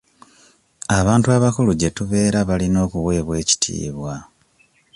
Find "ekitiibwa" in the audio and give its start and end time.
3.43-4.13